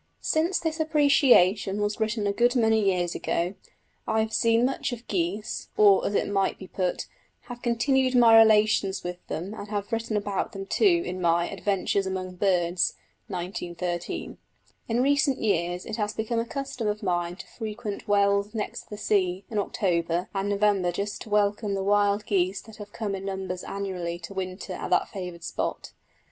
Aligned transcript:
Since 0.23 0.59
this 0.59 0.79
appreciation 0.79 1.79
was 1.79 1.99
written 1.99 2.25
a 2.25 2.33
good 2.33 2.55
many 2.55 2.83
years 2.83 3.13
ago 3.13 3.53
I 4.07 4.21
have 4.21 4.33
seen 4.33 4.65
much 4.65 4.91
of 4.91 5.07
geese, 5.07 5.69
or, 5.77 6.03
as 6.07 6.15
it 6.15 6.27
might 6.27 6.57
be 6.57 6.65
put, 6.65 7.05
have 7.41 7.61
continued 7.61 8.15
my 8.15 8.35
relations 8.35 9.03
with 9.03 9.17
them 9.27 9.53
and 9.53 9.67
have 9.69 9.91
written 9.91 10.17
about 10.17 10.53
them 10.53 10.65
too 10.65 11.03
in 11.05 11.21
my 11.21 11.47
Adventures 11.47 12.07
among 12.07 12.37
Birds 12.37 12.95
(1913). 13.27 14.39
In 14.87 15.03
recent 15.03 15.37
years 15.37 15.85
it 15.85 15.97
has 15.97 16.15
become 16.15 16.39
a 16.39 16.45
custom 16.45 16.87
of 16.87 17.03
mine 17.03 17.35
to 17.35 17.45
frequent 17.45 18.07
Wells 18.07 18.55
next 18.55 18.89
the 18.89 18.97
Sea 18.97 19.45
in 19.51 19.59
October 19.59 20.29
and 20.33 20.49
November 20.49 20.91
just 20.91 21.21
to 21.21 21.29
welcome 21.29 21.75
the 21.75 21.83
wild 21.83 22.25
geese 22.25 22.59
that 22.61 22.83
come 22.91 23.13
in 23.13 23.25
numbers 23.25 23.63
annually 23.63 24.17
to 24.17 24.33
winter 24.33 24.73
at 24.73 24.89
that 24.89 25.09
favoured 25.09 25.43
spot. 25.43 25.91